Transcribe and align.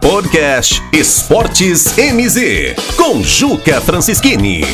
Podcast 0.00 0.82
Esportes 0.92 1.94
MZ, 1.96 2.74
com 2.96 3.22
Juca 3.22 3.80
Francischini. 3.82 4.64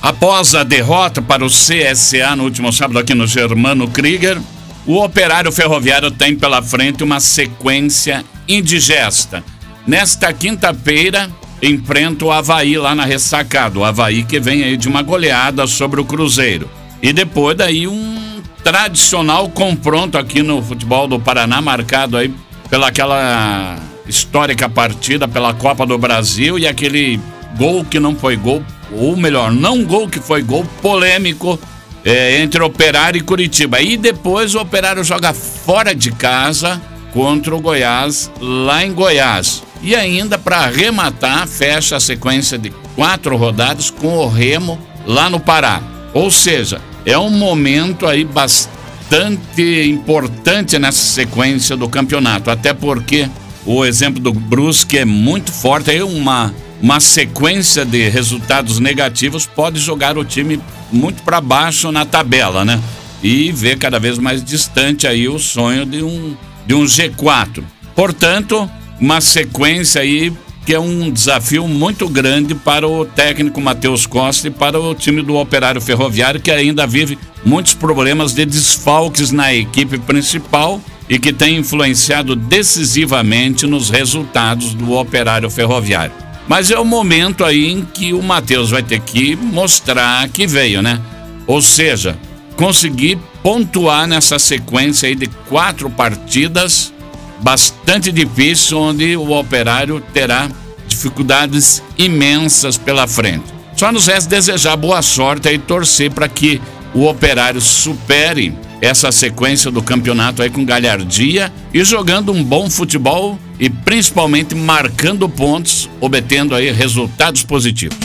Após 0.00 0.54
a 0.54 0.62
derrota 0.62 1.22
para 1.22 1.44
o 1.44 1.48
CSA 1.48 2.36
no 2.36 2.44
último 2.44 2.70
sábado 2.70 2.98
aqui 2.98 3.14
no 3.14 3.26
Germano 3.26 3.88
Krieger, 3.88 4.38
o 4.86 5.02
operário 5.02 5.50
ferroviário 5.50 6.10
tem 6.10 6.36
pela 6.36 6.62
frente 6.62 7.02
uma 7.02 7.18
sequência 7.18 8.24
indigesta. 8.46 9.42
Nesta 9.86 10.32
quinta-feira, 10.32 11.30
enfrenta 11.62 12.26
o 12.26 12.30
Havaí 12.30 12.76
lá 12.76 12.94
na 12.94 13.06
ressacada. 13.06 13.78
O 13.78 13.84
Havaí 13.84 14.22
que 14.22 14.38
vem 14.38 14.62
aí 14.62 14.76
de 14.76 14.86
uma 14.86 15.00
goleada 15.00 15.66
sobre 15.66 15.98
o 15.98 16.04
Cruzeiro. 16.04 16.70
E 17.02 17.12
depois 17.12 17.56
daí 17.56 17.88
um 17.88 18.42
tradicional 18.62 19.48
confronto 19.48 20.18
aqui 20.18 20.42
no 20.42 20.62
futebol 20.62 21.08
do 21.08 21.18
Paraná, 21.18 21.62
marcado 21.62 22.18
aí 22.18 22.32
pela 22.68 22.88
aquela 22.88 23.95
histórica 24.08 24.68
partida 24.68 25.26
pela 25.26 25.54
Copa 25.54 25.86
do 25.86 25.98
Brasil 25.98 26.58
e 26.58 26.66
aquele 26.66 27.20
gol 27.56 27.84
que 27.84 27.98
não 27.98 28.14
foi 28.14 28.36
gol, 28.36 28.62
ou 28.92 29.16
melhor, 29.16 29.50
não 29.50 29.84
gol 29.84 30.08
que 30.08 30.20
foi 30.20 30.42
gol, 30.42 30.64
polêmico 30.80 31.58
é, 32.04 32.40
entre 32.40 32.62
Operário 32.62 33.18
e 33.18 33.22
Curitiba. 33.22 33.80
E 33.80 33.96
depois 33.96 34.54
o 34.54 34.60
Operário 34.60 35.02
joga 35.02 35.32
fora 35.32 35.94
de 35.94 36.12
casa 36.12 36.80
contra 37.12 37.54
o 37.54 37.60
Goiás, 37.60 38.30
lá 38.40 38.84
em 38.84 38.92
Goiás. 38.92 39.62
E 39.82 39.94
ainda, 39.94 40.38
para 40.38 40.58
arrematar, 40.58 41.46
fecha 41.46 41.96
a 41.96 42.00
sequência 42.00 42.56
de 42.56 42.70
quatro 42.94 43.36
rodadas 43.36 43.90
com 43.90 44.16
o 44.18 44.28
Remo 44.28 44.78
lá 45.06 45.28
no 45.28 45.40
Pará. 45.40 45.82
Ou 46.14 46.30
seja, 46.30 46.80
é 47.04 47.16
um 47.18 47.30
momento 47.30 48.06
aí 48.06 48.24
bastante 48.24 49.88
importante 49.88 50.78
nessa 50.78 51.04
sequência 51.04 51.76
do 51.76 51.88
campeonato, 51.88 52.50
até 52.50 52.72
porque 52.72 53.28
o 53.66 53.84
exemplo 53.84 54.22
do 54.22 54.32
Brusque 54.32 54.96
é 54.96 55.04
muito 55.04 55.52
forte, 55.52 55.90
aí 55.90 56.02
uma 56.02 56.54
uma 56.80 57.00
sequência 57.00 57.84
de 57.84 58.08
resultados 58.08 58.78
negativos 58.78 59.46
pode 59.46 59.80
jogar 59.80 60.18
o 60.18 60.24
time 60.24 60.60
muito 60.92 61.22
para 61.22 61.40
baixo 61.40 61.90
na 61.90 62.04
tabela, 62.04 62.64
né? 62.64 62.80
E 63.22 63.50
ver 63.50 63.78
cada 63.78 63.98
vez 63.98 64.18
mais 64.18 64.44
distante 64.44 65.06
aí 65.06 65.26
o 65.26 65.38
sonho 65.38 65.86
de 65.86 66.02
um 66.02 66.36
de 66.66 66.74
um 66.74 66.84
G4. 66.84 67.64
Portanto, 67.94 68.70
uma 69.00 69.20
sequência 69.20 70.02
aí 70.02 70.32
que 70.66 70.74
é 70.74 70.80
um 70.80 71.10
desafio 71.10 71.66
muito 71.68 72.08
grande 72.08 72.52
para 72.54 72.86
o 72.86 73.04
técnico 73.04 73.60
Matheus 73.60 74.04
Costa 74.04 74.48
e 74.48 74.50
para 74.50 74.78
o 74.80 74.94
time 74.96 75.22
do 75.22 75.36
Operário 75.36 75.80
Ferroviário, 75.80 76.40
que 76.40 76.50
ainda 76.50 76.86
vive 76.86 77.16
muitos 77.44 77.72
problemas 77.72 78.34
de 78.34 78.44
desfalques 78.44 79.30
na 79.30 79.54
equipe 79.54 79.96
principal 79.96 80.80
e 81.08 81.18
que 81.18 81.32
tem 81.32 81.56
influenciado 81.56 82.34
decisivamente 82.34 83.66
nos 83.66 83.90
resultados 83.90 84.74
do 84.74 84.92
Operário 84.92 85.50
Ferroviário. 85.50 86.12
Mas 86.48 86.70
é 86.70 86.78
o 86.78 86.84
momento 86.84 87.44
aí 87.44 87.72
em 87.72 87.84
que 87.84 88.12
o 88.12 88.22
Matheus 88.22 88.70
vai 88.70 88.82
ter 88.82 89.00
que 89.00 89.34
mostrar 89.34 90.28
que 90.28 90.46
veio, 90.46 90.80
né? 90.80 91.00
Ou 91.46 91.60
seja, 91.60 92.16
conseguir 92.56 93.18
pontuar 93.42 94.06
nessa 94.06 94.38
sequência 94.38 95.08
aí 95.08 95.14
de 95.14 95.26
quatro 95.48 95.90
partidas 95.90 96.92
bastante 97.40 98.10
difícil, 98.10 98.78
onde 98.78 99.16
o 99.16 99.32
operário 99.32 100.02
terá 100.12 100.48
dificuldades 100.88 101.82
imensas 101.98 102.76
pela 102.76 103.06
frente. 103.06 103.44
Só 103.76 103.92
nos 103.92 104.06
resta 104.06 104.30
desejar 104.30 104.76
boa 104.76 105.02
sorte 105.02 105.48
e 105.50 105.58
torcer 105.58 106.10
para 106.10 106.28
que 106.28 106.60
o 106.96 107.06
operário 107.06 107.60
supere 107.60 108.54
essa 108.80 109.12
sequência 109.12 109.70
do 109.70 109.82
campeonato 109.82 110.42
aí 110.42 110.48
com 110.48 110.64
galhardia 110.64 111.52
e 111.72 111.84
jogando 111.84 112.32
um 112.32 112.42
bom 112.42 112.70
futebol 112.70 113.38
e 113.60 113.68
principalmente 113.68 114.54
marcando 114.54 115.28
pontos, 115.28 115.90
obtendo 116.00 116.54
aí 116.54 116.70
resultados 116.70 117.42
positivos. 117.42 117.98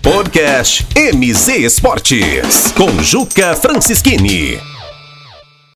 Podcast 0.00 0.86
MZ 0.96 1.48
Esportes 1.48 2.72
com 2.76 3.02
Juca 3.02 3.56
Francischini. 3.56 4.71